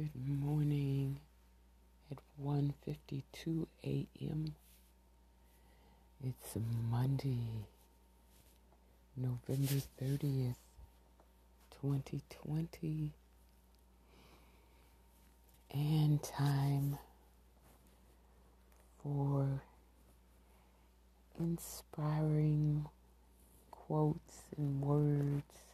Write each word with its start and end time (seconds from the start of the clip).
Good 0.00 0.40
morning 0.40 1.18
at 2.10 2.16
1:52 2.42 3.66
a.m. 3.84 4.54
It's 6.24 6.56
Monday, 6.90 7.66
November 9.14 9.82
30th, 10.00 10.54
2020, 11.82 13.12
and 15.74 16.22
time 16.22 16.98
for 19.02 19.60
inspiring 21.38 22.86
quotes 23.70 24.44
and 24.56 24.80
words 24.80 25.69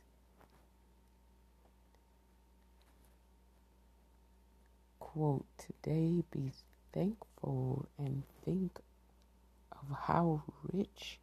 quote, 5.16 5.46
Today 5.56 6.22
be 6.30 6.52
thankful 6.92 7.88
and 7.96 8.22
think 8.44 8.78
of 9.72 9.96
how 10.08 10.42
rich 10.70 11.18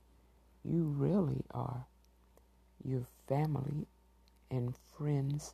you 0.63 0.85
really 0.85 1.43
are. 1.51 1.85
Your 2.83 3.05
family 3.27 3.85
and 4.49 4.73
friends 4.97 5.53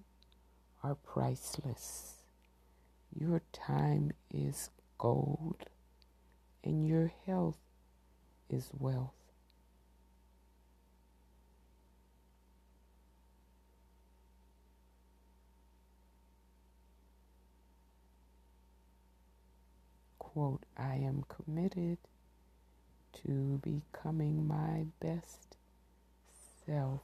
are 0.82 0.96
priceless. 0.96 2.24
Your 3.14 3.42
time 3.52 4.14
is 4.34 4.70
gold, 4.98 5.66
and 6.64 6.88
your 6.88 7.12
health 7.26 7.58
is 8.50 8.70
wealth. 8.80 9.19
Quote, 20.34 20.64
I 20.78 20.96
am 20.96 21.26
committed 21.28 21.98
to 23.24 23.60
becoming 23.64 24.48
my 24.48 24.86
best 25.00 25.58
self. 26.66 27.02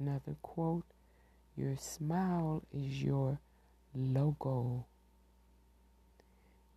Another 0.00 0.34
quote, 0.42 0.84
your 1.56 1.76
smile 1.76 2.64
is 2.74 3.02
your 3.02 3.38
logo, 3.94 4.84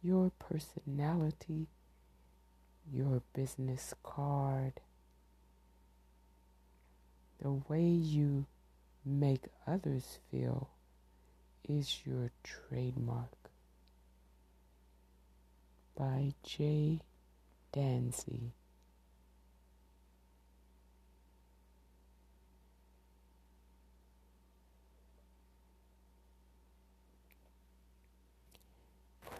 your 0.03 0.31
personality, 0.37 1.65
your 2.93 3.23
business 3.33 3.95
card, 4.03 4.73
the 7.41 7.51
way 7.51 7.83
you 7.83 8.45
make 9.03 9.45
others 9.67 10.19
feel 10.29 10.69
is 11.69 11.99
your 12.03 12.31
trademark 12.43 13.29
by 15.95 16.33
Jay 16.43 16.99
Danzie. 17.71 18.51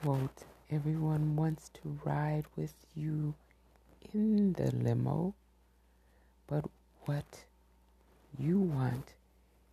Quote, 0.02 0.44
everyone 0.70 1.36
wants 1.36 1.70
to 1.70 2.00
ride 2.06 2.46
with 2.56 2.74
you 2.96 3.34
in 4.14 4.54
the 4.54 4.72
limo, 4.72 5.34
but 6.48 6.66
what 7.06 7.46
you 8.38 8.60
want 8.60 9.16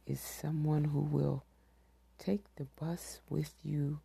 is 0.06 0.20
someone 0.20 0.84
who 0.84 1.00
will 1.00 1.44
Take 2.18 2.44
the 2.56 2.64
bus 2.64 3.20
with 3.28 3.54
you 3.62 4.00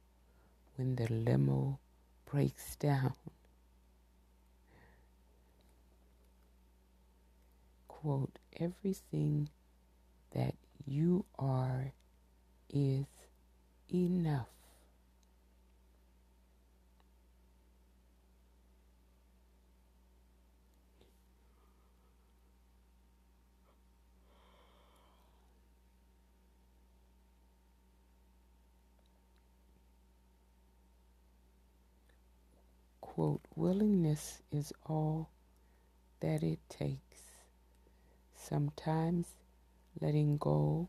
when 0.75 0.95
the 0.95 1.11
limo 1.11 1.79
breaks 2.25 2.75
down. 2.75 3.13
Quote, 7.87 8.37
everything 8.59 9.49
that 10.31 10.55
you 10.85 11.25
are 11.37 11.93
is 12.69 13.05
enough. 13.93 14.60
Quote, 33.13 33.41
willingness 33.57 34.41
is 34.53 34.71
all 34.85 35.27
that 36.21 36.41
it 36.41 36.59
takes. 36.69 37.19
Sometimes 38.33 39.27
letting 39.99 40.37
go 40.37 40.87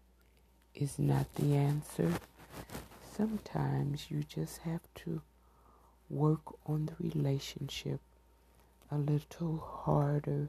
is 0.73 1.01
not 1.01 1.35
the 1.35 1.57
answer. 1.57 2.13
Sometimes 3.17 4.09
you 4.09 4.23
just 4.23 4.59
have 4.59 4.83
to 4.95 5.21
work 6.09 6.43
on 6.65 6.87
the 6.87 6.95
relationship 7.01 7.99
a 8.89 8.99
little 8.99 9.59
harder, 9.59 10.49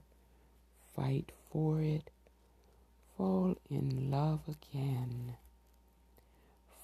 fight 0.95 1.31
for 1.49 1.81
it, 1.81 2.11
fall 3.17 3.57
in 3.71 4.11
love 4.11 4.41
again. 4.47 5.37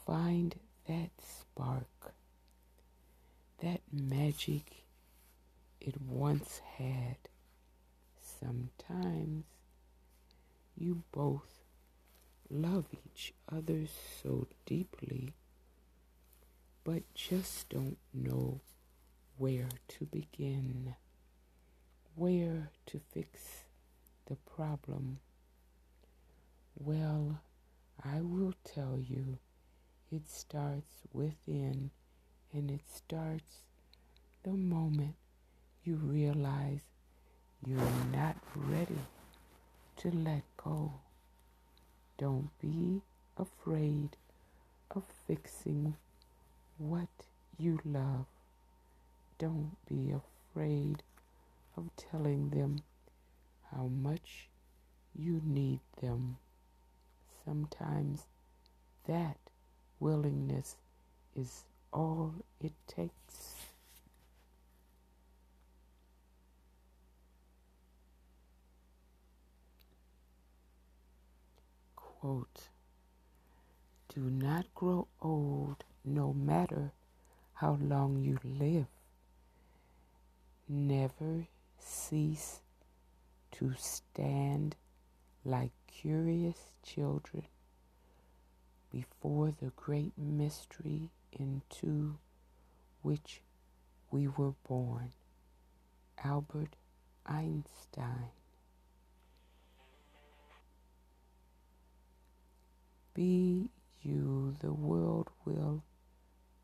Find 0.08 0.56
that 0.88 1.12
spark, 1.22 2.14
that 3.62 3.81
magic 3.92 4.84
it 5.81 6.02
once 6.02 6.62
had. 6.78 7.18
Sometimes 8.40 9.44
you 10.78 11.03
both 11.12 11.64
love 12.50 12.86
each 13.06 13.34
other 13.52 13.86
so 14.24 14.47
deeply, 14.66 15.34
but 16.84 17.03
just 17.14 17.70
don't 17.70 17.97
know 18.14 18.62
where 19.38 19.70
to 19.88 20.06
begin, 20.06 20.96
where 22.16 22.72
to 22.86 23.00
fix 23.12 23.66
the 24.28 24.36
problem. 24.36 25.20
Well, 26.76 27.41
I 28.03 28.22
will 28.22 28.53
tell 28.64 28.97
you, 28.97 29.38
it 30.12 30.30
starts 30.30 30.91
within 31.12 31.91
and 32.54 32.72
it 32.72 32.82
starts 32.94 33.62
the 34.44 34.52
moment 34.52 35.16
you 35.84 35.96
realize 35.96 36.82
you're 37.66 37.80
not 38.12 38.36
ready 38.56 39.00
to 39.98 40.10
let 40.12 40.44
go. 40.58 40.94
Don't 42.18 42.50
be 42.62 43.02
afraid 43.38 44.16
of 44.92 45.04
fixing 45.28 45.96
what 46.78 47.09
you 47.58 47.80
love. 47.86 48.26
Don't 49.38 49.76
be 49.88 50.12
afraid 50.12 51.04
of 51.78 51.90
telling 51.98 52.50
them 52.50 52.80
how 53.72 53.88
much 53.88 54.48
you 55.16 55.42
need 55.46 55.80
them. 56.02 56.38
Sometimes 57.46 58.26
that 59.08 59.38
willingness 60.00 60.76
is 61.36 61.64
all 61.92 62.34
it 62.62 62.74
takes. 62.88 63.60
quote, 72.20 72.68
Do 74.14 74.22
not 74.22 74.66
grow 74.76 75.08
old 75.22 75.86
no 76.03 76.34
matter 76.34 76.91
how 77.53 77.78
long 77.82 78.18
you 78.18 78.40
live. 78.44 78.88
Never 80.68 81.47
cease 81.80 82.59
to 83.53 83.74
stand 83.78 84.76
like 85.46 85.72
curious 85.88 86.72
children 86.84 87.44
before 88.92 89.53
the 89.62 89.72
great 89.76 90.18
mystery 90.18 91.09
into 91.31 92.17
which 93.02 93.41
we 94.11 94.28
were 94.28 94.53
born. 94.67 95.11
Albert 96.23 96.76
Einstein. 97.26 98.31
Be 103.14 103.70
you, 104.02 104.55
the 104.59 104.73
world 104.73 105.29
will 105.46 105.84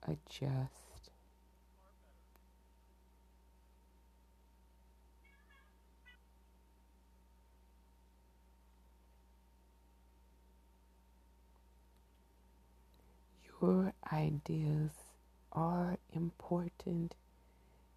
adjust. 0.07 0.84
Your 13.61 13.93
ideas 14.11 14.91
are 15.51 15.97
important. 16.13 17.15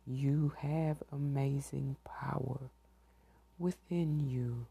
You 0.07 0.53
have 0.59 1.03
amazing 1.13 1.97
power 2.05 2.71
within 3.59 4.21
you. 4.21 4.67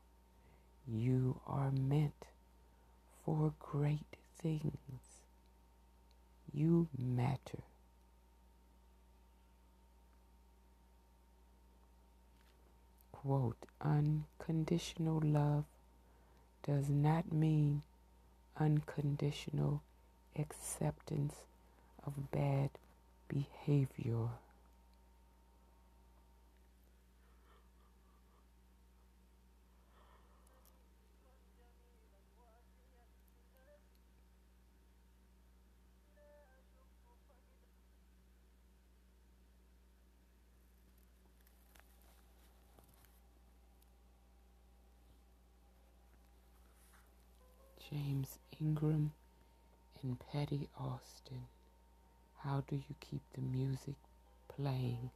You 0.88 1.42
are 1.46 1.72
meant 1.72 2.26
for 3.24 3.54
great 3.60 4.16
things. 4.42 5.22
You 6.54 6.88
matter. 6.98 7.64
Quote, 13.12 13.66
unconditional 13.82 15.22
love 15.24 15.66
does 16.64 16.90
not 16.90 17.32
mean 17.32 17.82
unconditional 18.58 19.82
acceptance 20.40 21.36
of 22.06 22.32
bad 22.32 22.70
behavior. 23.28 24.30
James 47.90 48.38
Ingram 48.60 49.12
and 50.04 50.18
Patti 50.20 50.70
Austin. 50.80 51.46
How 52.40 52.64
do 52.68 52.76
you 52.76 52.96
keep 53.00 53.22
the 53.34 53.42
music 53.42 53.96
playing? 54.48 55.10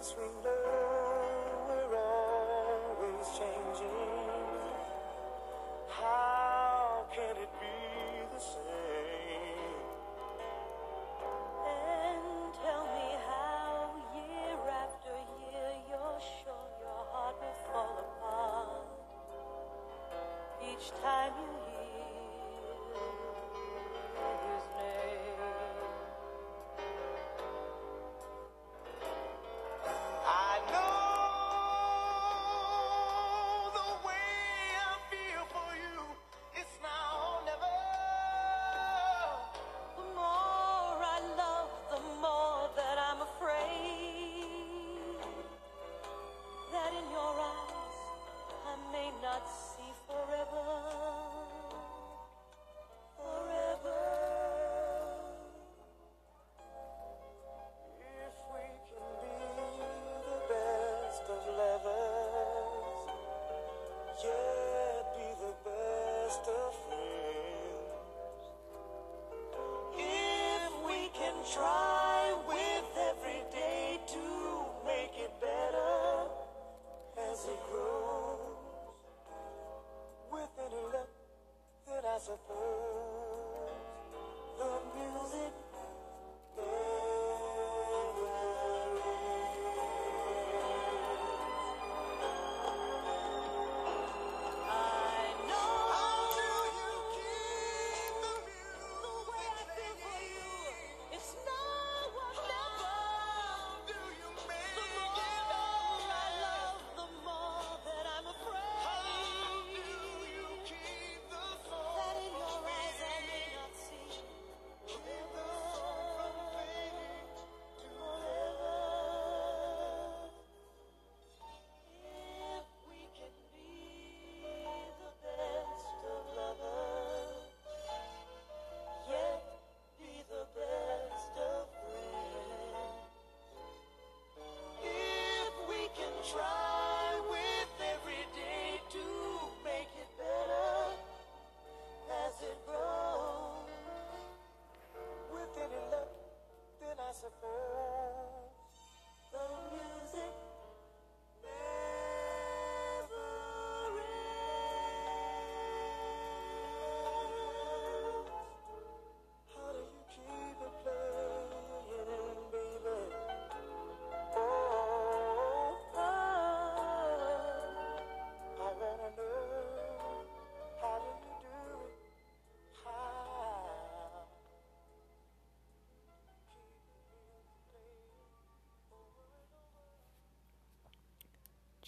We 0.00 0.24
know 0.42 1.68
we're 1.68 1.98
always 2.00 3.26
changing. 3.36 3.92
How 5.90 7.04
can 7.14 7.36
it 7.36 7.52
be 7.60 7.76
the 8.32 8.40
same? 8.40 9.84
And 11.68 12.54
tell 12.64 12.84
me 12.96 13.08
how, 13.28 13.92
year 14.16 14.56
after 14.72 15.12
year, 15.36 15.68
you're 15.90 16.20
sure 16.40 16.68
your 16.80 17.04
heart 17.12 17.36
will 17.36 17.58
fall 17.68 17.92
apart 18.00 18.88
each 20.64 20.92
time 21.02 21.32
you 21.36 21.69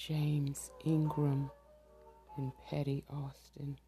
James 0.09 0.71
Ingram 0.85 1.49
and 2.37 2.51
Patti 2.69 3.05
Austin. 3.09 3.79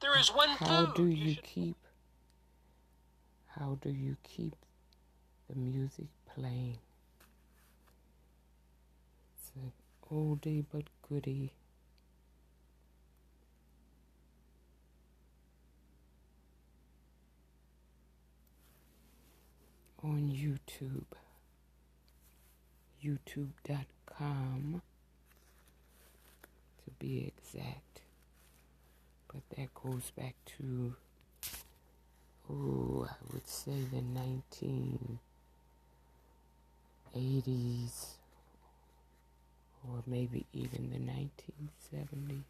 There 0.00 0.18
is 0.18 0.34
one 0.34 0.48
How 0.48 0.86
do 0.86 1.06
you 1.06 1.34
should- 1.34 1.44
keep 1.44 1.76
how 3.46 3.76
do 3.82 3.90
you 3.90 4.16
keep 4.24 4.56
the 5.48 5.54
music 5.54 6.08
playing? 6.26 6.78
It's 9.36 9.52
an 9.54 9.72
oldie 10.10 10.64
but 10.72 10.88
goodie. 11.08 11.52
On 20.02 20.28
YouTube. 20.28 21.04
YouTube.com 23.02 24.82
to 26.84 26.90
be 26.98 27.26
exact. 27.26 28.00
But 29.28 29.42
that 29.56 29.72
goes 29.74 30.10
back 30.16 30.34
to 30.58 30.94
oh, 32.50 33.06
I 33.10 33.14
would 33.32 33.46
say 33.46 33.72
the 33.90 34.02
1980s 37.16 38.16
or 39.88 40.02
maybe 40.06 40.46
even 40.52 40.90
the 40.90 40.98
1970s. 40.98 42.42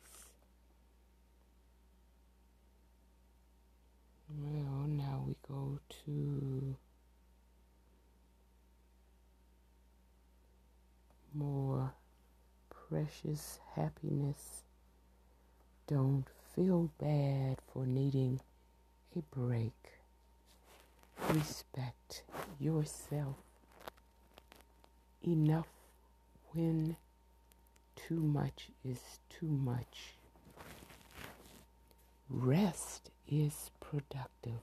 Well, 4.41 4.87
now 4.89 5.25
we 5.27 5.37
go 5.47 5.79
to 6.05 6.77
more 11.35 11.93
precious 12.93 13.59
happiness. 13.75 14.65
Don't 15.87 16.27
feel 16.55 16.91
bad 16.99 17.57
for 17.73 17.87
needing 17.87 18.39
a 19.17 19.23
break. 19.35 19.73
Respect 21.31 22.23
yourself 22.61 23.37
enough 25.27 25.69
when 26.53 26.97
too 27.97 28.21
much 28.21 28.69
is 28.85 29.01
too 29.31 29.47
much. 29.47 30.13
Rest 32.29 33.09
is 33.27 33.71
productive. 33.81 34.61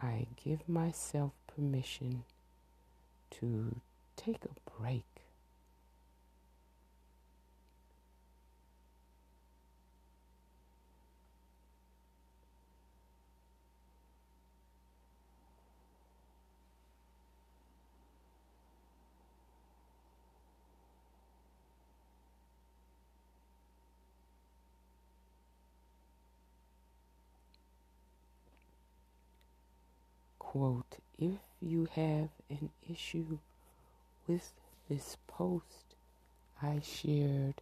I 0.00 0.28
give 0.42 0.66
myself 0.66 1.32
permission 1.54 2.24
to 3.32 3.76
take 4.24 4.44
a 4.44 4.80
break. 4.80 5.04
Quote, 30.38 30.98
if 31.18 31.40
you 31.60 31.88
have 31.96 32.28
an 32.48 32.70
issue 32.88 33.38
with 34.26 34.52
this 34.88 35.16
post 35.26 35.94
I 36.62 36.80
shared, 36.80 37.60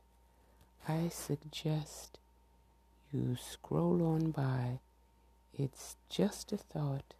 I 0.86 1.08
suggest 1.08 2.18
you 3.12 3.36
scroll 3.36 4.02
on 4.02 4.30
by. 4.30 4.78
It's 5.58 5.96
just 6.08 6.52
a 6.52 6.56
thought, 6.56 7.14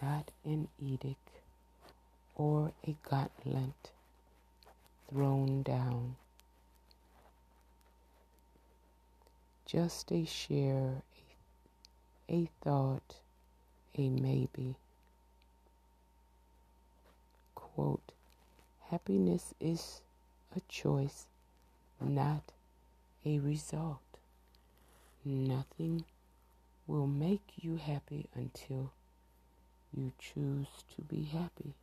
not 0.00 0.30
an 0.44 0.68
edict 0.80 1.40
or 2.34 2.72
a 2.86 2.96
gauntlet 3.08 3.90
thrown 5.08 5.62
down. 5.62 6.16
Just 9.66 10.12
a 10.12 10.24
share, 10.24 11.02
a, 12.28 12.34
a 12.34 12.50
thought, 12.62 13.16
a 13.98 14.08
maybe. 14.08 14.76
Quote, 17.54 18.12
happiness 18.90 19.54
is 19.60 20.00
a 20.56 20.60
choice, 20.68 21.26
not 22.00 22.52
a 23.24 23.38
result. 23.38 24.00
Nothing 25.24 26.04
will 26.86 27.06
make 27.06 27.42
you 27.56 27.76
happy 27.76 28.26
until 28.34 28.92
you 29.92 30.12
choose 30.18 30.68
to 30.94 31.02
be 31.02 31.24
happy. 31.24 31.74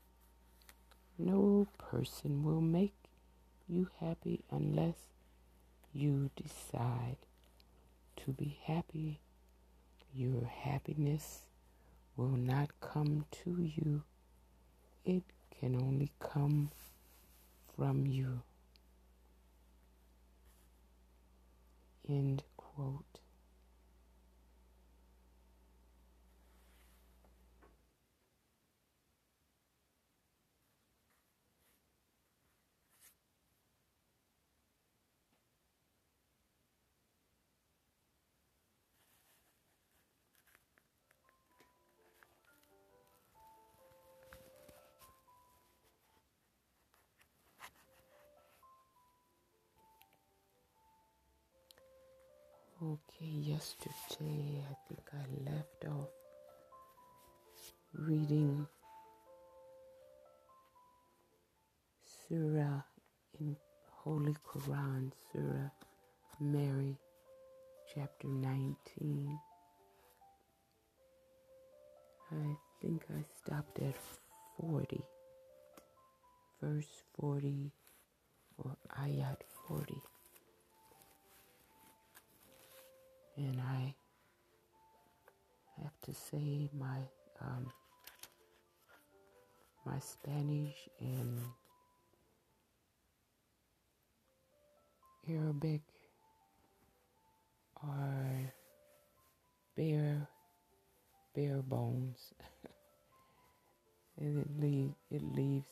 No 1.17 1.67
person 1.77 2.43
will 2.43 2.61
make 2.61 2.95
you 3.67 3.89
happy 3.99 4.41
unless 4.51 4.95
you 5.93 6.29
decide 6.35 7.17
to 8.17 8.31
be 8.31 8.57
happy. 8.65 9.19
Your 10.15 10.45
happiness 10.45 11.39
will 12.15 12.37
not 12.37 12.69
come 12.79 13.25
to 13.43 13.61
you, 13.61 14.03
it 15.05 15.23
can 15.59 15.75
only 15.75 16.11
come 16.19 16.69
from 17.75 18.05
you. 18.05 18.41
End 22.07 22.43
quote. 22.57 23.22
Okay, 52.83 53.31
yesterday 53.31 54.59
I 54.59 54.75
think 54.89 55.07
I 55.13 55.49
left 55.49 55.85
off 55.87 56.09
reading 57.93 58.67
Surah 62.03 62.81
in 63.39 63.55
Holy 64.03 64.35
Quran, 64.45 65.13
Surah 65.31 65.71
Mary, 66.41 66.97
chapter 67.95 68.27
19. 68.27 69.39
I 72.33 72.57
think 72.81 73.05
I 73.15 73.23
stopped 73.39 73.79
at 73.79 73.95
40, 74.59 74.99
verse 76.59 76.91
40 77.15 77.71
or 78.57 78.75
ayat 78.99 79.39
40. 79.69 80.12
And 83.37 83.59
I 83.61 83.95
have 85.81 85.99
to 86.05 86.13
say 86.13 86.69
my 86.77 86.99
um, 87.41 87.71
my 89.85 89.99
Spanish 89.99 90.87
and 90.99 91.39
Arabic 95.29 95.81
are 97.83 98.53
bare 99.75 100.27
bare 101.35 101.61
bones, 101.61 102.33
and 104.19 104.39
it 104.39 104.47
leave, 104.59 104.91
it 105.11 105.23
leaves 105.23 105.67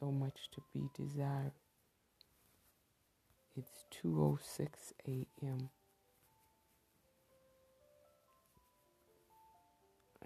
so 0.00 0.10
much 0.10 0.50
to 0.52 0.62
be 0.74 0.88
desired. 0.96 1.52
It's 3.56 3.84
2:06 4.02 4.92
a.m. 5.06 5.70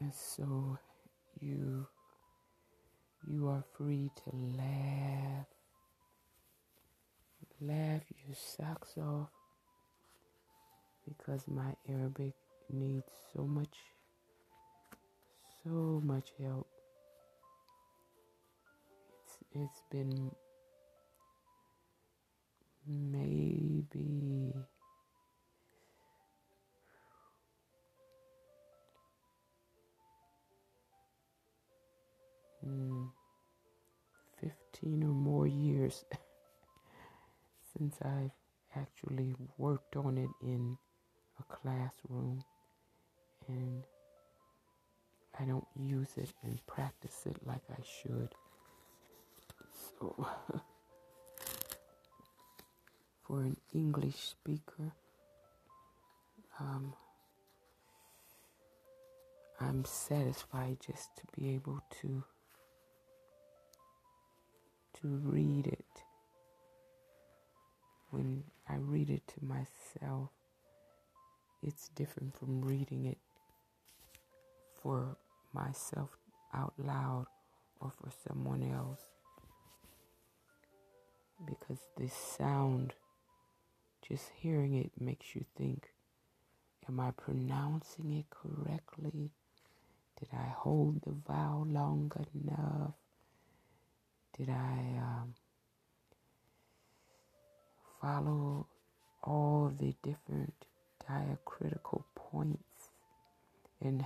And 0.03 0.13
so 0.13 0.77
you 1.41 1.87
you 3.31 3.47
are 3.47 3.63
free 3.77 4.11
to 4.25 4.31
laugh. 4.35 5.47
Laugh 7.61 8.03
your 8.27 8.35
socks 8.35 8.99
off 8.99 9.31
because 11.07 11.47
my 11.47 11.77
Arabic 11.89 12.35
needs 12.69 13.13
so 13.33 13.45
much 13.45 13.77
so 15.63 16.03
much 16.05 16.33
help. 16.41 16.67
It's 19.23 19.39
it's 19.53 19.83
been 19.89 20.33
maybe 22.89 24.53
mm, 32.73 33.09
15 34.41 35.05
or 35.05 35.07
more 35.07 35.47
years 35.47 36.05
since 37.79 37.97
I've 38.03 38.31
actually 38.77 39.35
worked 39.59 39.97
on 39.97 40.19
it 40.19 40.31
in 40.43 40.77
a 41.39 41.43
classroom 41.55 42.43
and 43.49 43.85
I 45.39 45.45
don't 45.45 45.67
use 45.77 46.11
it 46.17 46.33
and 46.43 46.65
practice 46.67 47.27
it 47.27 47.37
like 47.47 47.63
I 47.71 47.83
should. 48.03 48.35
So, 49.99 50.27
for 53.27 53.41
an 53.41 53.57
English 53.73 54.17
speaker, 54.17 54.93
um, 56.61 56.93
I'm 59.61 59.85
satisfied 59.85 60.79
just 60.85 61.17
to 61.17 61.23
be 61.39 61.55
able 61.55 61.81
to 62.03 62.25
to 65.03 65.09
read 65.09 65.67
it. 65.67 65.85
When 68.11 68.45
I 68.69 68.77
read 68.77 69.11
it 69.11 69.23
to 69.29 69.45
myself, 69.45 70.31
it's 71.63 71.89
different 71.89 72.37
from 72.39 72.63
reading 72.63 73.07
it 73.07 73.19
for 74.81 75.17
myself 75.53 76.11
out 76.55 76.75
loud 76.79 77.27
or 77.81 77.91
for 77.91 78.11
someone 78.29 78.63
else. 78.63 79.01
Because 81.45 81.81
the 81.97 82.09
sound 82.09 82.95
just 84.09 84.31
hearing 84.37 84.75
it 84.75 84.93
makes 85.01 85.35
you 85.35 85.45
think 85.57 85.89
am 86.89 87.01
i 87.01 87.11
pronouncing 87.13 88.13
it 88.13 88.27
correctly? 88.31 89.31
Did 90.19 90.29
i 90.33 90.49
hold 90.57 91.03
the 91.03 91.13
vowel 91.27 91.67
long 91.69 92.13
enough 92.35 92.95
did 94.37 94.49
i 94.49 94.99
um, 94.99 95.35
follow 98.01 98.67
all 99.23 99.73
the 99.79 99.95
different 100.03 100.55
diacritical 101.09 102.05
points 102.15 102.91
and 103.81 104.05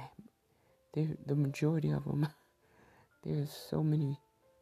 the 0.95 1.35
majority 1.35 1.91
of 1.91 2.05
them 2.05 2.27
there's 3.25 3.51
so 3.51 3.83
many 3.83 4.19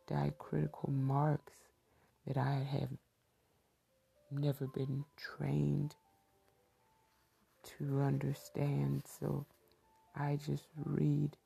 diacritical 0.06 0.90
marks 0.90 1.52
that 2.26 2.36
I 2.36 2.66
have 2.70 2.88
never 4.30 4.66
been 4.66 5.04
trained 5.16 5.94
to 7.78 8.00
understand. 8.00 9.02
So 9.20 9.46
I 10.16 10.38
just 10.44 10.64
read 10.84 11.36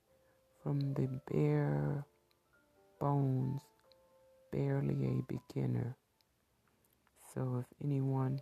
from 0.62 0.94
the 0.94 1.08
bare 1.30 2.04
bones, 3.00 3.62
barely 4.50 5.06
a 5.06 5.22
beginner. 5.32 5.96
So 7.34 7.58
if 7.60 7.66
anyone 7.84 8.40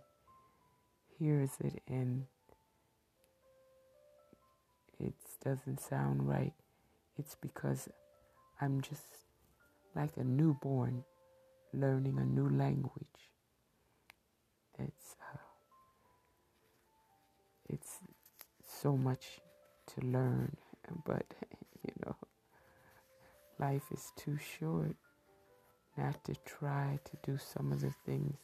hears 1.19 1.51
it 1.59 1.81
and 1.87 2.25
it 4.99 5.13
doesn't 5.43 5.79
sound 5.79 6.27
right, 6.27 6.53
it's 7.17 7.35
because 7.35 7.89
I'm 8.61 8.81
just 8.81 9.03
like 9.95 10.17
a 10.17 10.23
newborn 10.23 11.03
learning 11.73 12.17
a 12.17 12.25
new 12.25 12.49
language. 12.49 13.31
It's 14.79 15.15
uh, 15.33 15.37
it's 17.69 17.97
so 18.81 18.95
much 18.95 19.39
to 19.87 20.05
learn, 20.05 20.55
but 21.05 21.25
you 21.83 21.93
know, 22.05 22.15
life 23.59 23.83
is 23.91 24.11
too 24.15 24.37
short 24.37 24.95
not 25.97 26.23
to 26.25 26.35
try 26.45 26.99
to 27.03 27.31
do 27.31 27.37
some 27.37 27.71
of 27.71 27.81
the 27.81 27.93
things 28.05 28.37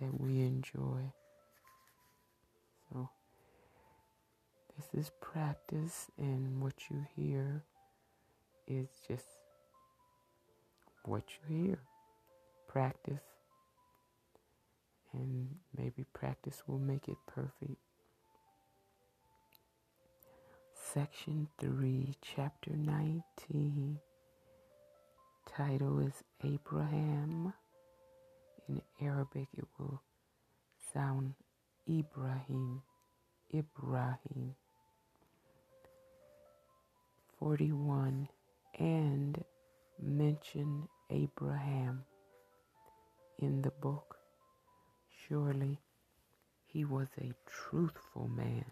that 0.00 0.20
we 0.20 0.40
enjoy. 0.40 1.12
So 2.92 3.08
this 4.76 5.06
is 5.06 5.10
practice, 5.20 6.10
and 6.18 6.60
what 6.60 6.74
you 6.90 7.06
hear 7.16 7.62
is 8.66 8.88
just 9.08 9.26
what 11.04 11.24
you 11.48 11.56
hear 11.56 11.78
practice, 12.68 13.22
and 15.12 15.48
maybe 15.76 16.04
practice 16.12 16.62
will 16.66 16.78
make 16.78 17.08
it 17.08 17.18
perfect. 17.26 17.78
Section 20.74 21.48
3, 21.58 22.14
Chapter 22.22 22.70
19. 22.76 23.98
Title 25.46 26.00
is 26.00 26.22
Abraham. 26.42 27.52
In 28.68 28.80
Arabic, 29.00 29.48
it 29.56 29.66
will 29.78 30.02
sound 30.92 31.34
Ibrahim. 31.88 32.82
Ibrahim. 33.54 34.54
41. 37.38 38.28
And 38.78 39.44
mention 40.02 40.88
Abraham 41.10 42.04
in 43.38 43.62
the 43.62 43.70
book. 43.70 44.16
Surely 45.28 45.78
he 46.66 46.84
was 46.84 47.08
a 47.20 47.32
truthful 47.46 48.28
man, 48.28 48.64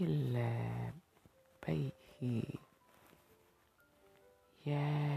إلا 0.00 0.92
بيه 1.66 2.42
يا 4.66 5.16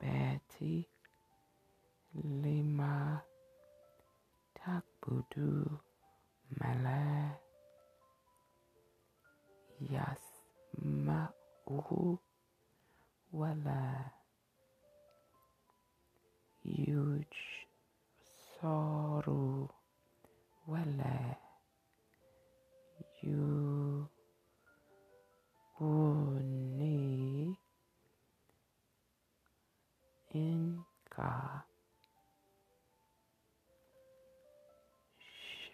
باتي 0.00 0.88
لما 2.14 3.20
تعبد 4.54 5.66
ملا 6.60 7.30
يسمعه 9.80 11.38
ولا 13.32 14.16
Soru 16.66 17.59
Wala 18.63 19.65
You 23.23 24.07
Uni 25.79 27.57
Inka. 30.35 31.63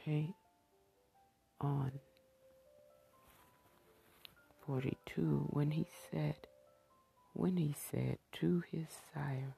Shay 0.06 0.34
on. 1.60 1.92
42 4.66 5.48
when 5.50 5.72
he 5.72 5.86
said 6.12 6.36
when 7.34 7.58
he 7.58 7.74
said 7.92 8.18
to 8.34 8.64
his 8.72 8.88
sire 9.14 9.56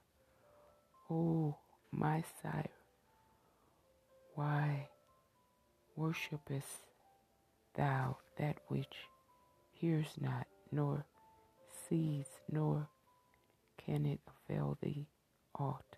o 1.09 1.55
my 1.91 2.23
sire 2.41 2.78
why 4.39 4.87
worshipest 5.97 6.87
thou 7.75 8.15
that 8.37 8.55
which 8.69 8.95
hears 9.73 10.07
not 10.21 10.47
nor 10.71 11.05
sees 11.67 12.25
nor 12.49 12.87
can 13.85 14.05
it 14.05 14.21
avail 14.47 14.77
thee 14.81 15.09
aught? 15.59 15.97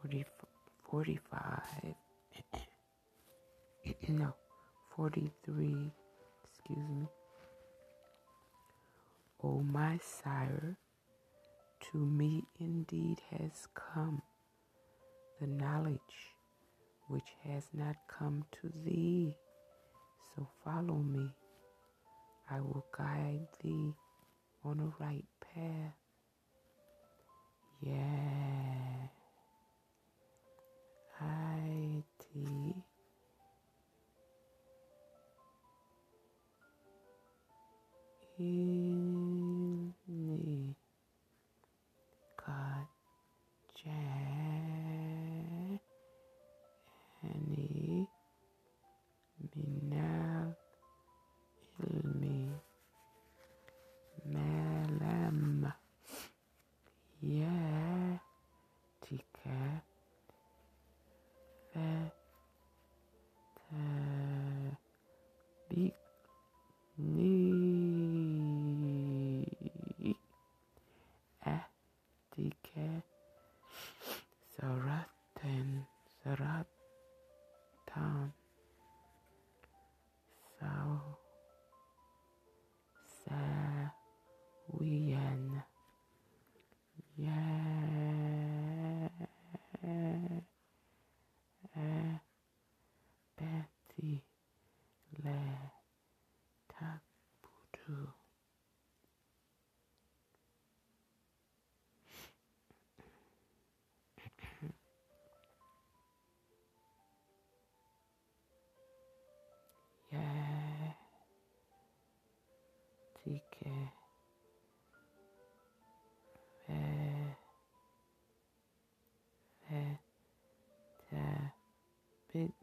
40, 0.00 0.24
45 0.90 1.60
no 4.08 4.32
43 4.96 5.92
excuse 6.44 6.88
me. 6.88 7.08
O 9.44 9.60
my 9.60 9.98
sire 10.02 10.78
to 11.92 11.98
me 11.98 12.44
indeed 12.58 13.20
has 13.30 13.68
come 13.74 14.22
the 15.40 15.46
knowledge 15.46 16.36
which 17.08 17.32
has 17.44 17.64
not 17.72 17.96
come 18.08 18.44
to 18.52 18.70
thee. 18.84 19.36
So 20.34 20.46
follow 20.64 20.96
me. 20.96 21.30
I 22.50 22.60
will 22.60 22.84
guide 22.96 23.48
thee 23.62 23.94
on 24.64 24.80
a 24.80 25.02
right 25.02 25.24
path. 25.40 25.94
Yeah. 27.80 29.08
I 31.20 32.02
T 32.18 32.74
ini 38.40 38.79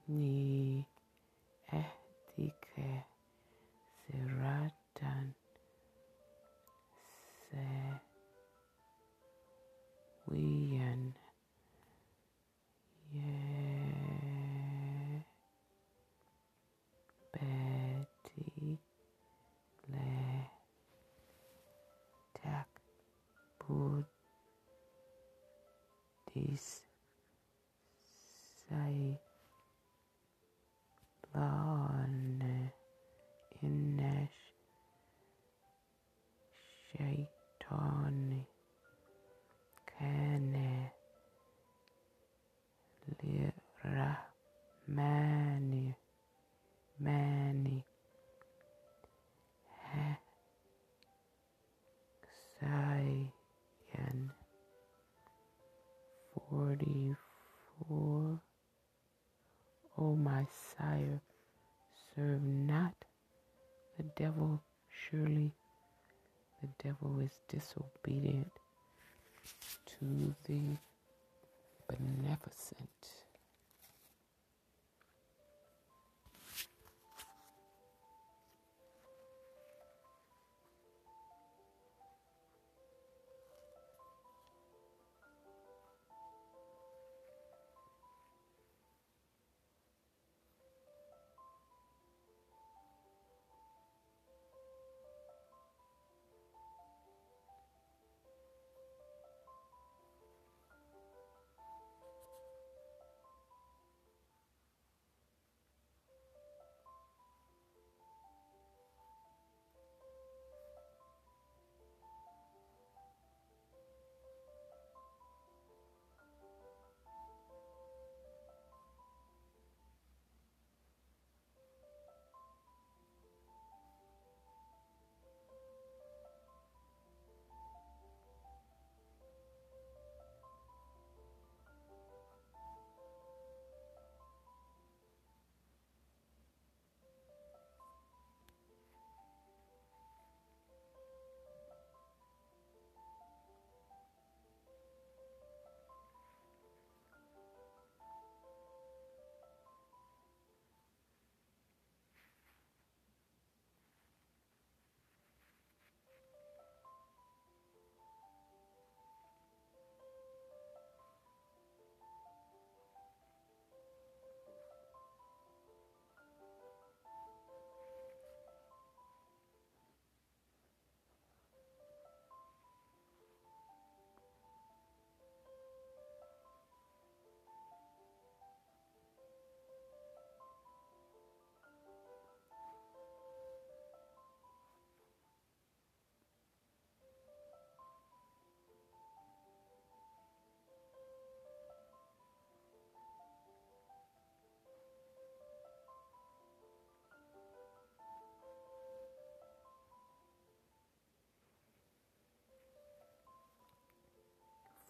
fatabitni 0.08 0.86
ahdika 1.68 3.04
siratan 4.08 5.36
sawiyan 10.24 11.12
ya 13.12 13.44
bati 17.34 18.80
la 19.92 20.48
takbud 22.40 24.08
this 26.32 26.87
my 60.18 60.46
sire, 60.78 61.22
serve 62.16 62.44
not 62.44 62.96
the 63.98 64.06
devil. 64.18 64.64
Surely 65.10 65.54
the 66.62 66.70
devil 66.84 67.20
is 67.20 67.40
disobedient 67.50 68.52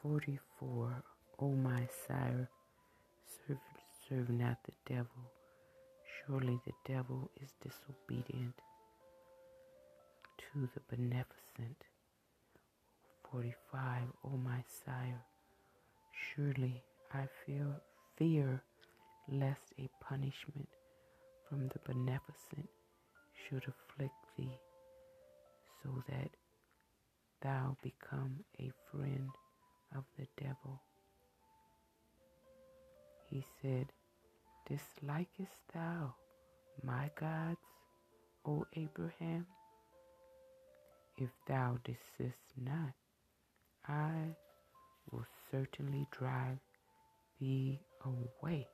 44. 0.08 1.04
O 1.40 1.50
my 1.52 1.86
sire, 2.08 2.50
serve, 3.28 3.58
serve 4.08 4.30
not 4.30 4.58
the 4.64 4.94
devil. 4.94 5.24
Surely 6.16 6.62
the 6.66 6.72
devil 6.86 7.30
is 7.44 7.52
disobedient 7.62 8.54
to 10.38 10.70
the 10.74 10.80
beneficent. 10.90 11.84
45. 13.30 14.04
O 14.24 14.30
my 14.38 14.64
sire, 14.86 15.26
surely 16.14 16.82
I 17.14 17.28
fear, 17.46 17.68
fear 18.16 18.64
lest 19.30 19.74
a 19.78 19.90
punishment 20.02 20.70
from 21.50 21.68
the 21.68 21.80
beneficent 21.86 22.70
should 23.34 23.66
afflict 23.68 24.24
thee, 24.38 24.58
so 25.84 26.02
that 26.08 26.30
thou 27.42 27.76
become 27.84 28.46
a 28.58 28.72
friend 28.90 29.32
of 29.96 30.04
the 30.18 30.28
devil. 30.42 30.82
He 33.30 33.46
said, 33.62 33.88
Dislikest 34.70 35.60
thou 35.74 36.16
my 36.84 37.10
gods, 37.20 37.60
O 38.46 38.66
Abraham? 38.74 39.46
If 41.18 41.30
thou 41.48 41.80
desist 41.84 42.54
not, 42.56 42.94
I 43.88 44.36
will 45.12 45.26
certainly 45.52 46.08
drive 46.12 46.60
thee 47.40 47.80
away 48.06 48.68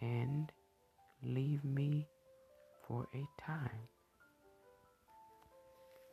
and 0.00 0.50
leave 1.22 1.64
me 1.64 2.08
for 2.86 3.06
a 3.14 3.24
time. 3.40 3.88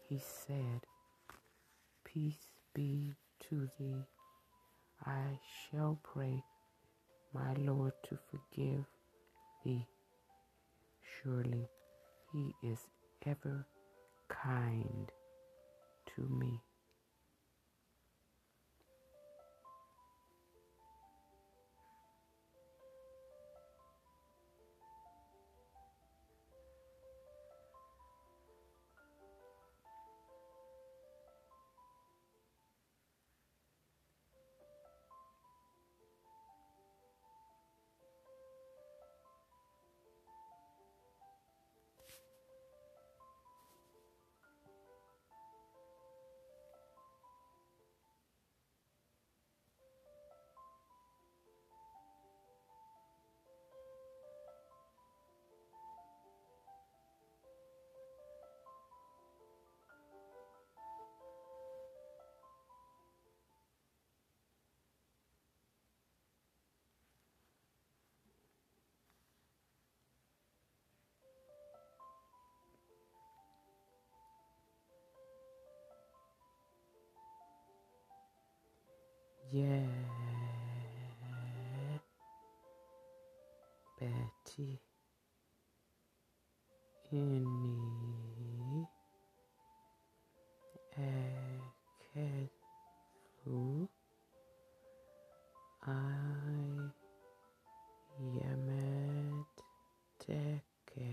He 0.08 0.20
said, 0.20 0.82
Peace 2.04 2.54
be 2.74 3.14
to 3.50 3.70
thee. 3.80 4.04
I 5.06 5.40
shall 5.72 6.00
pray 6.04 6.44
my 7.34 7.54
Lord 7.54 7.94
to 8.10 8.18
forgive 8.32 8.86
thee. 9.64 9.88
Surely 11.22 11.68
he 12.34 12.54
is 12.64 12.80
ever 13.26 13.66
kind 14.30 15.12
to 16.16 16.22
me. 16.24 16.62
Yeah, 79.52 79.80
Betty. 84.00 84.80
Any 87.12 88.88
ekethu 90.98 92.68
I 95.88 95.90
yamet 98.38 99.56
teke 100.22 101.10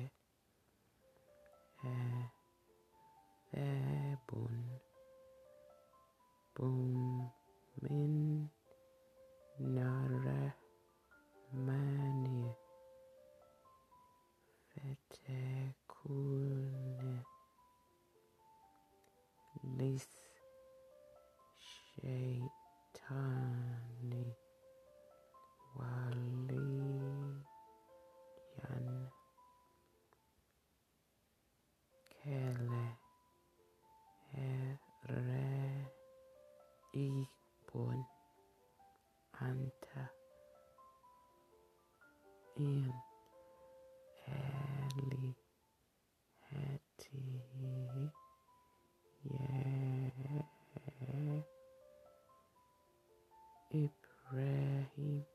ebun 3.54 4.58
boom 6.54 6.93
Ibrahim 53.74 55.26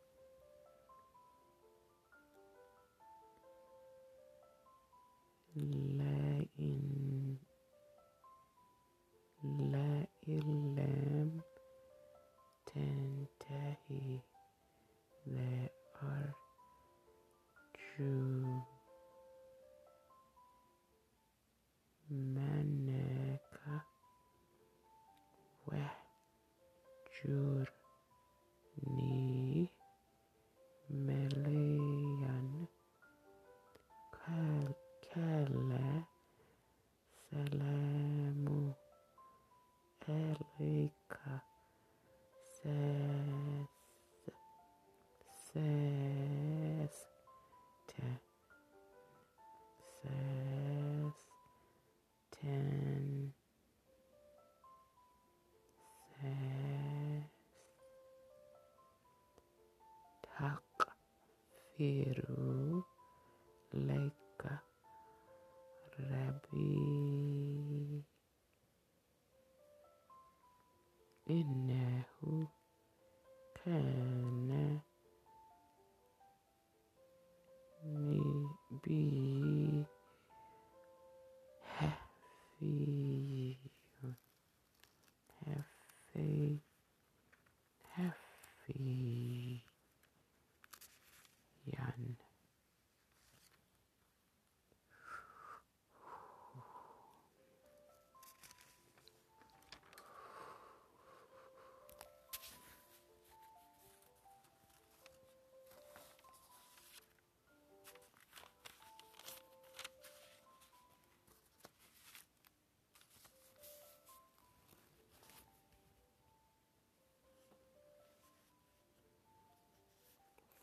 biru 61.80 62.84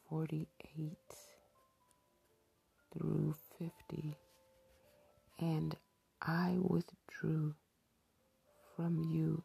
48 0.08 0.96
through 2.92 3.34
50. 3.58 4.16
And 5.40 5.76
I 6.22 6.56
withdrew 6.58 7.54
from 8.76 9.02
you, 9.12 9.42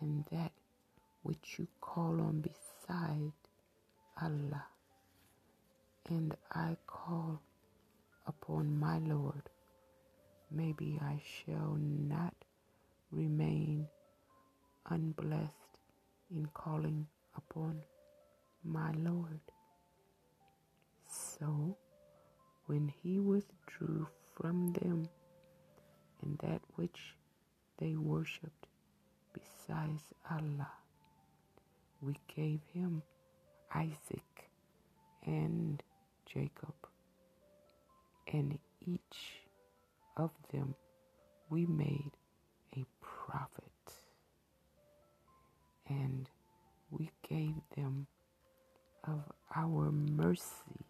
and 0.00 0.24
that 0.30 0.52
which 1.22 1.56
you 1.58 1.66
call 1.80 2.20
on 2.20 2.40
beside 2.40 3.32
Allah, 4.20 4.66
and 6.08 6.36
I 6.52 6.76
call 6.86 7.40
upon 8.26 8.78
my 8.78 8.98
Lord. 8.98 9.42
Maybe 10.50 10.98
I 11.00 11.20
shall 11.24 11.76
not 11.78 12.34
remain 13.10 13.88
unblessed 14.88 15.78
in 16.30 16.46
calling 16.54 17.06
upon 17.36 17.82
my 18.64 18.92
Lord. 18.92 19.40
So, 21.18 21.76
when 22.66 22.92
he 23.02 23.18
withdrew 23.18 24.06
from 24.36 24.72
them 24.74 25.08
and 26.22 26.38
that 26.38 26.60
which 26.76 27.16
they 27.78 27.96
worshipped 27.96 28.68
besides 29.32 30.02
Allah, 30.30 30.70
we 32.00 32.14
gave 32.34 32.60
him 32.72 33.02
Isaac 33.74 34.50
and 35.26 35.82
Jacob, 36.24 36.74
and 38.32 38.56
each 38.86 39.42
of 40.16 40.30
them 40.52 40.76
we 41.50 41.66
made 41.66 42.12
a 42.76 42.84
prophet, 43.00 43.62
and 45.88 46.30
we 46.90 47.10
gave 47.28 47.54
them 47.76 48.06
of 49.04 49.22
our 49.56 49.90
mercy, 49.90 50.84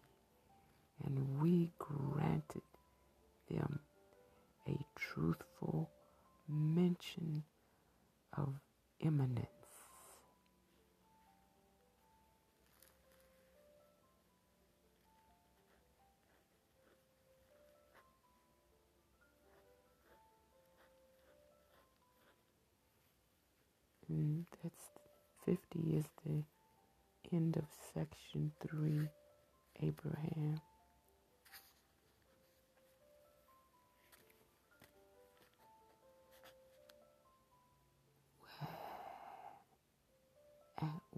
and 1.05 1.41
we 1.41 1.71
granted 1.77 2.61
them 3.49 3.79
a 4.67 4.77
truthful 4.95 5.89
mention 6.47 7.43
of 8.37 8.53
eminence. 9.01 9.47
And 24.09 24.45
that's 24.63 24.89
50 25.45 25.97
is 25.97 26.05
the 26.25 26.43
end 27.31 27.57
of 27.57 27.65
section 27.93 28.51
3 28.67 29.07
Abraham. 29.83 30.59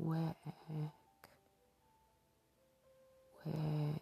وإك. 0.01 1.29
وإك. 3.45 4.01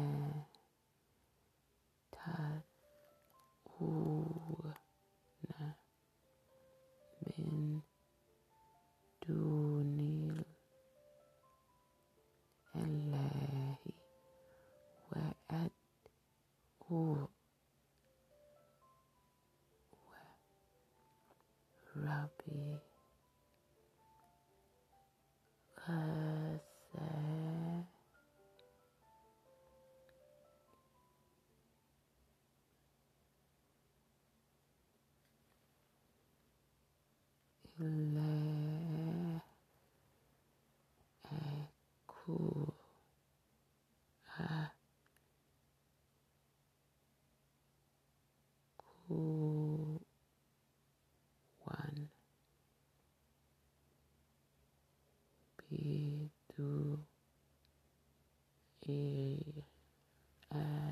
I 60.54 60.85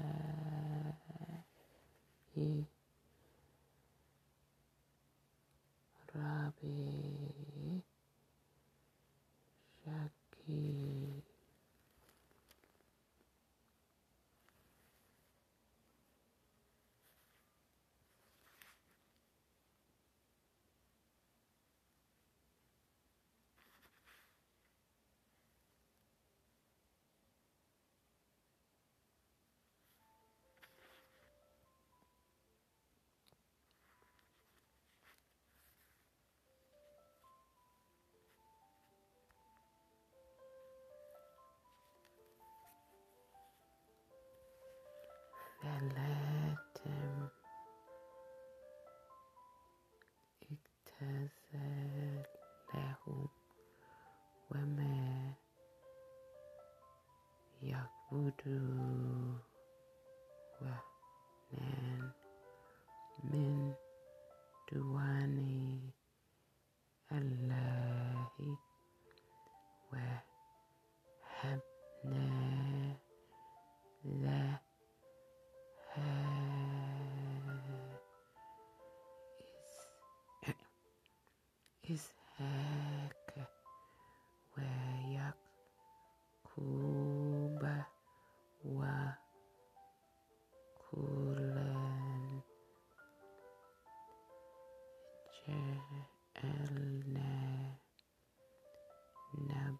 voodoo. 58.25 59.14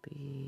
be 0.09 0.44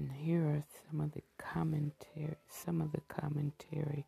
And 0.00 0.12
here 0.12 0.46
are 0.46 0.64
some 0.88 1.00
of 1.02 1.12
the 1.12 1.22
commentary, 1.36 2.38
some 2.48 2.80
of 2.80 2.92
the 2.92 3.02
commentary, 3.02 4.06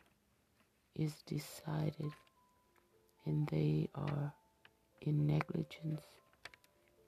is 0.95 1.13
decided 1.25 2.11
and 3.25 3.47
they 3.47 3.89
are 3.95 4.33
in 5.01 5.25
negligence 5.27 6.01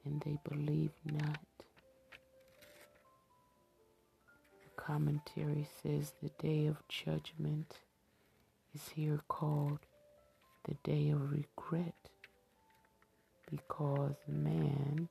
and 0.05 0.21
they 0.21 0.37
believe 0.49 0.91
not. 1.05 1.62
Commentary 4.85 5.67
says 5.81 6.11
the 6.21 6.29
day 6.39 6.65
of 6.65 6.75
judgment 6.89 7.77
is 8.75 8.89
here 8.95 9.21
called 9.29 9.79
the 10.65 10.75
day 10.83 11.09
of 11.09 11.31
regret 11.31 12.09
because 13.49 14.15
man 14.27 15.07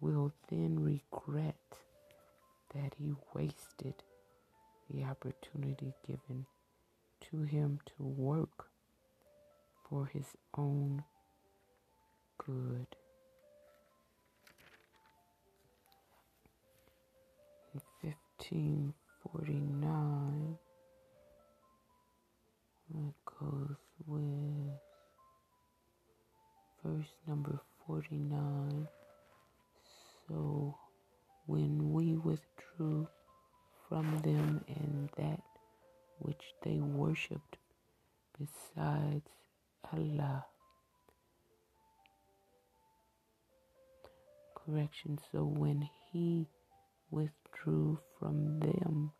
will 0.00 0.32
then 0.50 0.78
regret 0.80 1.56
that 2.74 2.94
he 2.98 3.12
wasted 3.34 3.94
the 4.90 5.04
opportunity 5.04 5.92
given 6.06 6.46
to 7.20 7.42
him 7.42 7.78
to 7.84 8.02
work 8.02 8.68
for 9.88 10.06
his 10.06 10.26
own 10.56 11.02
good. 12.38 12.86
1549, 18.50 20.58
it 22.94 23.14
goes 23.24 23.76
with 24.06 24.72
verse 26.84 27.14
number 27.28 27.60
49. 27.86 28.88
So 30.28 30.74
when 31.46 31.92
we 31.92 32.16
withdrew 32.16 33.06
from 33.88 34.18
them 34.24 34.64
and 34.66 35.08
that 35.16 35.42
which 36.18 36.42
they 36.64 36.80
worshipped 36.80 37.58
besides 38.38 39.28
Allah. 39.92 40.46
Correction. 44.54 45.18
So 45.30 45.44
when 45.44 45.88
he 46.12 46.48
withdrew 47.12 48.00
from 48.18 48.58
them 48.58 49.12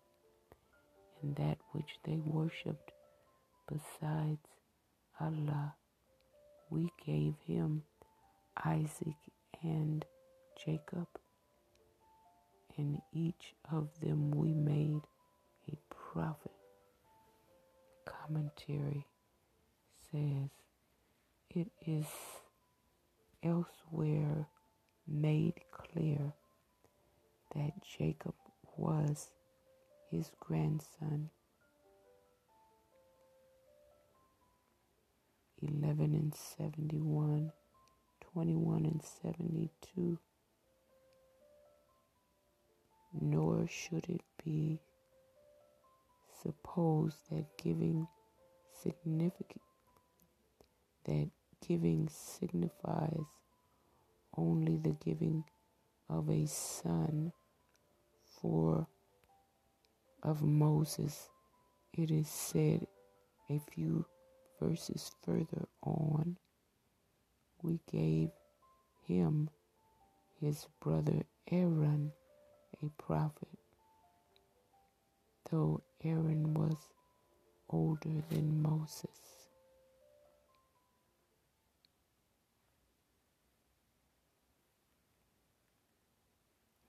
and 1.23 1.37
that 1.37 1.59
which 1.73 1.99
they 2.05 2.17
worshipped 2.17 2.91
besides 3.69 4.49
Allah, 5.21 5.75
we 6.71 6.89
gave 7.05 7.35
him 7.47 7.83
Isaac 8.65 9.17
and 9.63 10.05
Jacob, 10.65 11.07
and 12.77 12.99
each 13.13 13.55
of 13.71 13.89
them 14.01 14.31
we 14.33 14.55
made 14.55 15.03
a 15.69 15.79
prophet. 15.91 16.53
Commentary 18.05 19.07
says 20.11 20.51
it 21.51 21.71
is 21.87 22.07
elsewhere 23.43 24.49
made 25.07 25.61
clear 25.71 26.33
that 27.55 27.73
Jacob 27.99 28.35
was 28.77 29.31
his 30.11 30.31
grandson. 30.41 31.31
11 35.63 36.15
and 36.15 36.35
71, 36.35 37.53
21 38.33 38.85
and 38.85 39.01
72 39.23 40.19
nor 43.21 43.67
should 43.69 44.07
it 44.09 44.23
be 44.45 44.81
supposed 46.43 47.19
that 47.31 47.45
giving 47.63 48.07
significant 48.83 49.61
that 51.05 51.29
giving 51.67 52.09
signifies 52.09 53.27
only 54.37 54.77
the 54.77 54.97
giving 55.05 55.45
of 56.09 56.31
a 56.31 56.47
son 56.47 57.33
for 58.43 58.89
of 60.25 60.43
Moses 60.43 61.31
it 61.95 62.11
is 62.11 62.29
said 62.29 62.87
a 63.51 63.61
few 63.73 64.07
verses 64.61 65.13
further 65.25 65.69
on 65.83 66.37
we 67.63 67.81
gave 67.91 68.31
him 69.07 69.51
his 70.41 70.67
brother 70.81 71.23
Aaron 71.51 72.13
a 72.83 72.89
prophet, 73.03 73.49
though 75.51 75.83
Aaron 76.05 76.55
was 76.55 76.77
older 77.71 78.23
than 78.31 78.63
Moses. 78.63 79.09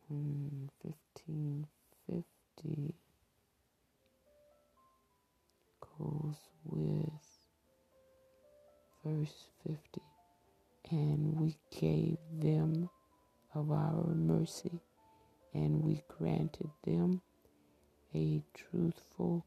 Hmm, 0.08 0.68
Hmm, 1.28 1.64
1550 2.08 2.96
goes 5.98 6.36
with 6.66 7.10
verse 9.06 9.48
50 9.66 10.02
and 10.92 11.40
we 11.40 11.58
gave 11.80 12.18
them 12.40 12.90
of 13.56 13.72
our 13.72 14.14
mercy 14.16 14.82
and 15.54 15.84
we 15.84 16.04
granted 16.18 16.70
them 16.84 17.22
a 18.14 18.44
truthful 18.54 19.46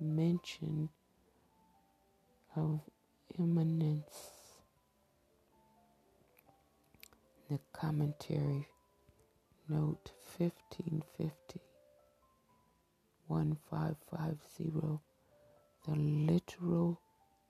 mention 0.00 0.88
of 2.56 2.80
eminence. 3.38 4.30
The 7.48 7.58
commentary, 7.72 8.68
note 9.70 10.10
1550, 10.36 11.60
1550, 13.28 14.98
the 15.86 15.94
literal 15.94 17.00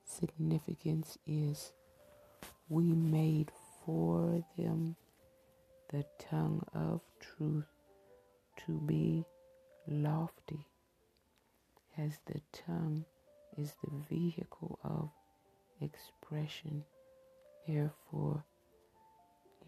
significance 0.05 1.17
is 1.27 1.73
we 2.69 2.85
made 2.93 3.51
for 3.85 4.45
them 4.59 4.97
the 5.91 6.05
tongue 6.19 6.63
of 6.75 7.01
truth 7.21 7.65
to 8.67 8.79
be 8.81 9.25
lofty, 9.89 10.67
as 11.97 12.19
the 12.27 12.43
tongue 12.53 13.07
is 13.57 13.73
the 13.83 13.91
vehicle 14.15 14.79
of 14.85 15.09
expression. 15.81 16.85
Therefore, 17.67 18.45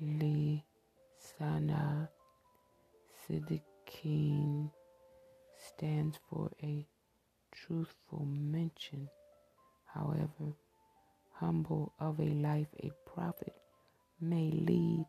Lisana 0.02 0.50
Siddiqeen 3.32 4.70
stands 5.56 6.18
for 6.28 6.50
a 6.62 6.86
truthful 7.50 8.26
mention. 8.26 9.08
However, 9.86 10.52
humble 11.32 11.94
of 11.98 12.20
a 12.20 12.24
life 12.24 12.68
a 12.82 12.90
prophet 13.06 13.54
may 14.20 14.50
lead 14.50 15.06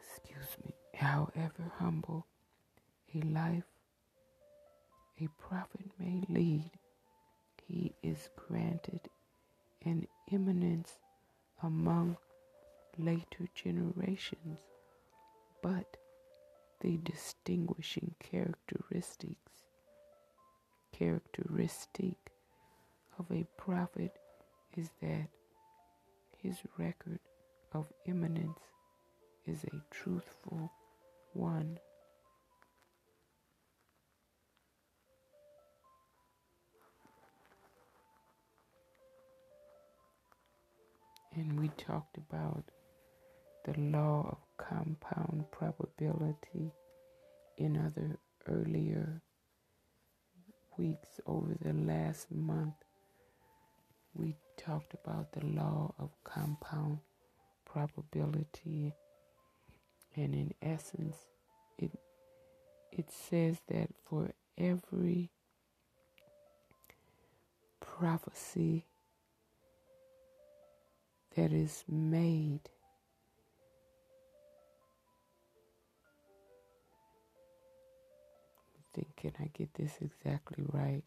Excuse 0.00 0.56
me. 0.64 0.74
however 0.94 1.70
humble 1.78 2.26
a 3.14 3.20
life 3.20 3.64
a 5.20 5.28
prophet 5.38 5.90
may 5.98 6.22
lead, 6.30 6.70
he 7.66 7.92
is 8.02 8.30
granted 8.48 9.00
an 9.84 10.06
eminence 10.32 10.98
among 11.62 12.16
later 12.98 13.46
generations 13.54 14.58
but 15.62 15.96
the 16.80 16.96
distinguishing 16.98 18.14
characteristics 18.20 19.50
characteristic 20.92 22.16
of 23.18 23.26
a 23.30 23.44
prophet 23.56 24.12
is 24.76 24.90
that 25.02 25.28
his 26.42 26.56
record 26.78 27.20
of 27.72 27.86
eminence 28.06 28.60
is 29.46 29.64
a 29.64 29.82
truthful 29.90 30.70
one. 31.32 31.78
And 41.34 41.58
we 41.58 41.68
talked 41.68 42.18
about 42.18 42.64
the 43.64 43.78
law 43.80 44.28
of 44.30 44.38
compound 44.56 45.44
probability 45.52 46.72
in 47.58 47.76
other 47.76 48.18
earlier 48.48 49.22
weeks 50.78 51.20
over 51.26 51.54
the 51.62 51.72
last 51.72 52.30
month. 52.30 52.74
We 54.14 54.36
talked 54.56 54.94
about 54.94 55.32
the 55.32 55.46
law 55.46 55.94
of 55.98 56.10
compound 56.24 56.98
probability 57.64 58.94
and 60.16 60.34
in 60.34 60.52
essence 60.60 61.16
it 61.78 61.92
it 62.92 63.10
says 63.10 63.58
that 63.68 63.90
for 64.04 64.32
every 64.58 65.30
prophecy 67.80 68.86
that 71.36 71.52
is 71.52 71.84
made 71.88 72.60
think 78.94 79.16
can 79.16 79.32
I 79.40 79.50
get 79.56 79.74
this 79.74 79.92
exactly 80.00 80.64
right 80.68 81.02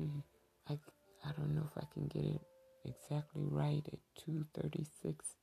Mm, 0.00 0.22
I, 0.68 0.74
I 1.24 1.32
don't 1.36 1.54
know 1.54 1.68
if 1.70 1.82
I 1.82 1.86
can 1.92 2.06
get 2.08 2.24
it 2.24 2.40
exactly 2.84 3.44
right 3.48 3.84
at 3.92 4.00
2:36 4.24 5.36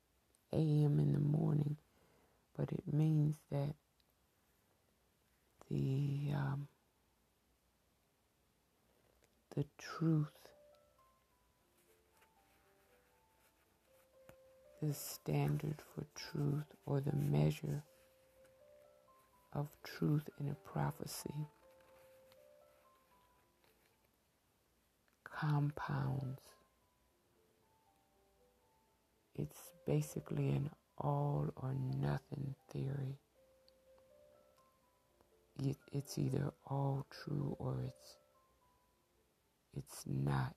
a.m. 0.54 1.00
in 1.00 1.14
the 1.14 1.20
morning, 1.20 1.78
but 2.58 2.72
it 2.72 2.92
means 2.92 3.38
that 3.52 3.76
the 5.70 6.32
um, 6.36 6.68
the 9.56 9.66
truth, 9.78 10.47
the 14.82 14.94
standard 14.94 15.82
for 15.94 16.06
truth, 16.16 16.66
or 16.86 17.02
the 17.02 17.16
measure 17.16 17.84
of 19.54 19.68
truth 19.84 20.30
in 20.40 20.50
a 20.50 20.56
prophecy 20.70 21.48
compounds. 25.24 26.42
It's 29.36 29.72
basically 29.86 30.50
an 30.50 30.70
all 30.98 31.50
or 31.56 31.74
nothing 31.74 32.56
theory. 32.72 33.20
It, 35.64 35.78
it's 35.92 36.18
either 36.18 36.54
all 36.66 37.06
true 37.10 37.56
or 37.60 37.84
it's 37.84 38.16
it's 39.76 40.04
not. 40.08 40.56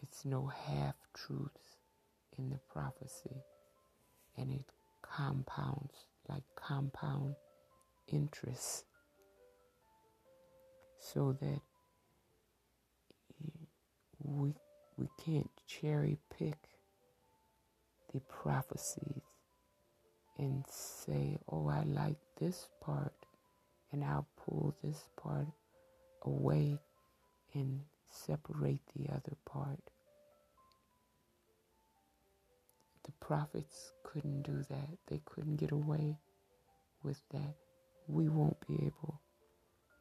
It's 0.00 0.24
no 0.24 0.46
half 0.46 0.94
truths 1.14 1.81
in 2.38 2.50
the 2.50 2.58
prophecy, 2.72 3.44
and 4.36 4.52
it 4.52 4.64
compounds 5.02 6.06
like 6.28 6.44
compound 6.56 7.34
interest, 8.08 8.84
so 10.98 11.32
that 11.40 11.60
we 14.22 14.54
we 14.96 15.08
can't 15.24 15.50
cherry 15.66 16.18
pick 16.30 16.56
the 18.12 18.20
prophecies 18.20 19.22
and 20.38 20.64
say, 20.68 21.38
"Oh, 21.48 21.68
I 21.68 21.82
like 21.84 22.18
this 22.38 22.68
part," 22.80 23.14
and 23.90 24.04
I'll 24.04 24.28
pull 24.36 24.74
this 24.82 25.04
part 25.16 25.48
away 26.22 26.78
and 27.54 27.82
separate 28.10 28.80
the 28.94 29.08
other 29.12 29.36
part. 29.44 29.91
The 33.04 33.12
prophets 33.20 33.92
couldn't 34.04 34.42
do 34.42 34.64
that. 34.70 34.88
They 35.08 35.20
couldn't 35.24 35.56
get 35.56 35.72
away 35.72 36.18
with 37.02 37.20
that. 37.32 37.54
We 38.06 38.28
won't 38.28 38.66
be 38.66 38.74
able 38.74 39.20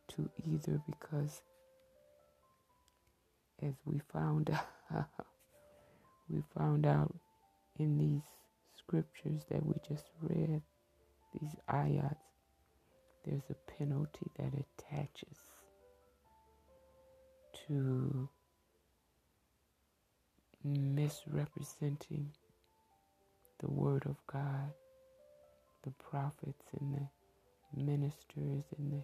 to 0.10 0.30
either 0.46 0.82
because 0.86 1.42
as 3.62 3.74
we 3.86 4.02
found 4.12 4.50
out 4.94 5.08
we 6.30 6.42
found 6.58 6.86
out 6.86 7.14
in 7.78 7.98
these 7.98 8.24
scriptures 8.78 9.42
that 9.50 9.66
we 9.66 9.74
just 9.88 10.06
read, 10.22 10.62
these 11.34 11.56
ayats, 11.70 12.16
there's 13.26 13.50
a 13.50 13.72
penalty 13.78 14.28
that 14.38 14.54
attaches 14.54 15.38
to 17.68 18.30
misrepresenting 20.64 22.32
the 23.62 23.72
word 23.72 24.04
of 24.06 24.18
God, 24.28 24.72
the 25.84 25.92
prophets 25.92 26.66
and 26.80 26.96
the 26.96 27.84
ministers 27.84 28.66
and 28.78 28.94
the 28.94 29.04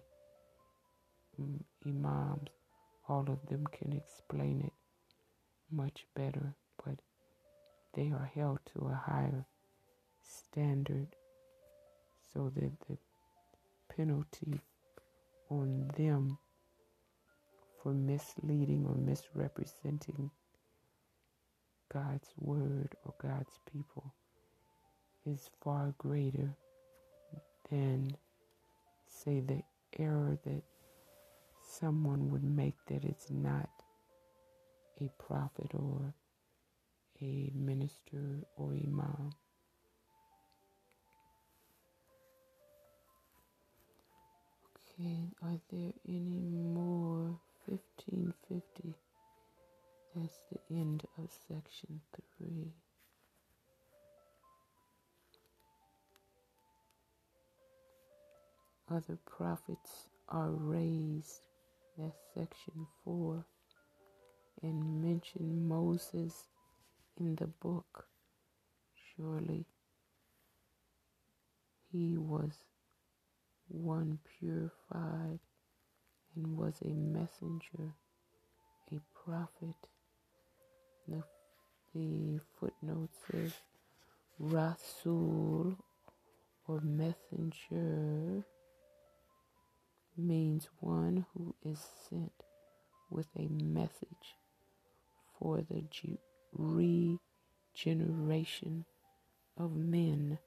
mm, 1.42 1.60
imams 1.86 2.50
all 3.08 3.24
of 3.30 3.46
them 3.48 3.64
can 3.72 3.92
explain 3.92 4.60
it 4.66 4.72
much 5.70 6.06
better, 6.14 6.54
but 6.84 6.96
they 7.94 8.10
are 8.12 8.30
held 8.34 8.58
to 8.66 8.86
a 8.86 8.94
higher 9.10 9.46
standard 10.22 11.08
so 12.34 12.52
that 12.54 12.72
the 12.88 12.98
penalty 13.96 14.60
on 15.50 15.90
them 15.96 16.38
for 17.82 17.92
misleading 17.92 18.86
or 18.88 18.96
misrepresenting 18.96 20.30
God's 21.92 22.28
word 22.38 22.94
or 23.04 23.14
God's 23.22 23.58
people 23.72 24.14
is 25.28 25.50
far 25.62 25.94
greater 25.98 26.56
than, 27.70 28.16
say, 29.06 29.40
the 29.40 29.62
error 29.98 30.38
that 30.44 30.62
someone 31.62 32.30
would 32.30 32.44
make 32.44 32.74
that 32.86 33.04
it's 33.04 33.30
not 33.30 33.68
a 35.00 35.10
prophet 35.18 35.70
or 35.74 36.14
a 37.20 37.52
minister 37.54 38.44
or 38.56 38.72
imam. 38.72 39.30
Okay, 44.98 45.28
are 45.42 45.60
there 45.70 45.92
any 46.08 46.48
more? 46.50 47.38
1550. 47.68 48.94
That's 50.16 50.38
the 50.50 50.74
end 50.74 51.04
of 51.18 51.28
section 51.48 52.00
3. 52.38 52.72
Other 58.90 59.18
prophets 59.26 60.08
are 60.30 60.50
raised 60.50 61.42
that's 61.98 62.16
section 62.32 62.86
4, 63.04 63.44
and 64.62 65.02
mention 65.02 65.68
Moses 65.68 66.48
in 67.18 67.34
the 67.34 67.48
book. 67.48 68.06
Surely 69.14 69.66
he 71.92 72.16
was 72.16 72.52
one 73.68 74.18
purified 74.38 75.40
and 76.34 76.56
was 76.56 76.80
a 76.82 76.94
messenger, 76.94 77.92
a 78.90 79.00
prophet. 79.12 79.76
The, 81.08 81.22
the 81.94 82.40
footnote 82.58 83.10
says 83.30 83.52
Rasul 84.38 85.76
or 86.66 86.80
messenger 86.80 88.44
means 90.18 90.68
one 90.80 91.24
who 91.32 91.54
is 91.64 91.78
sent 92.08 92.32
with 93.10 93.28
a 93.36 93.48
message 93.48 94.36
for 95.38 95.62
the 95.62 95.84
regeneration 96.52 98.84
of 99.56 99.76
men. 99.76 100.38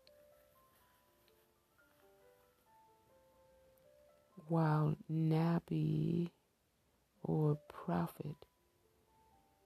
While 4.47 4.97
Nabi 5.09 6.32
or 7.24 7.57
prophet 7.69 8.36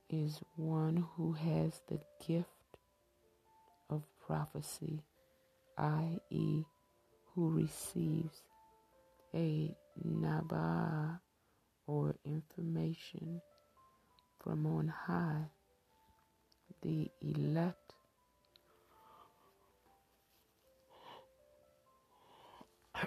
is 0.08 0.40
one 0.54 1.04
who 1.16 1.32
has 1.32 1.80
the 1.88 1.98
gift 2.24 2.46
of 3.90 4.04
prophecy, 4.24 5.02
i.e., 5.76 6.64
who 7.34 7.50
receives 7.50 8.44
a 9.36 9.76
naba 10.02 11.20
or 11.86 12.16
information 12.24 13.40
from 14.42 14.66
on 14.66 14.88
high. 14.88 15.50
The 16.82 17.10
elect 17.20 17.92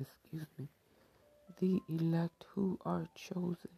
excuse 0.00 0.46
me, 0.58 0.68
the 1.60 1.80
elect 1.88 2.44
who 2.54 2.78
are 2.84 3.08
chosen 3.16 3.70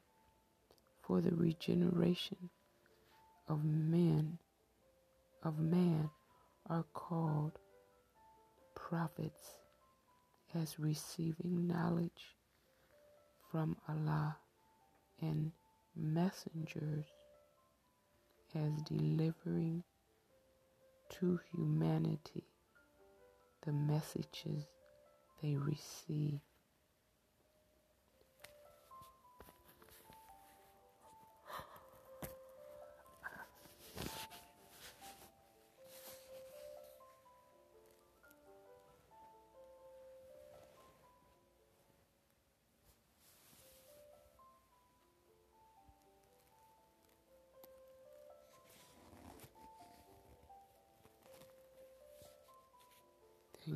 for 1.03 1.23
the 1.23 1.35
regeneration 1.35 2.51
of 3.49 3.65
men 3.65 4.39
of 5.43 5.59
man 5.59 6.11
are 6.69 6.85
called 6.95 7.53
prophets 8.89 9.57
as 10.55 10.78
receiving 10.78 11.66
knowledge 11.66 12.37
from 13.51 13.76
Allah 13.89 14.37
and 15.22 15.53
messengers 15.97 17.07
as 18.55 18.72
delivering 18.82 19.82
to 21.09 21.41
humanity 21.51 22.45
the 23.64 23.72
messages 23.72 24.64
they 25.43 25.57
receive. 25.57 26.41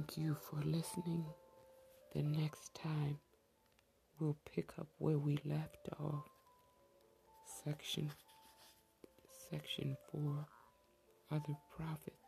Thank 0.09 0.27
you 0.27 0.37
for 0.49 0.57
listening. 0.65 1.27
The 2.15 2.23
next 2.23 2.75
time 2.75 3.19
we'll 4.19 4.39
pick 4.55 4.71
up 4.79 4.87
where 4.97 5.19
we 5.19 5.39
left 5.45 5.87
off. 6.01 6.25
Section 7.63 8.11
section 9.51 9.99
4 10.11 10.47
Other 11.31 11.57
prophets. 11.77 12.28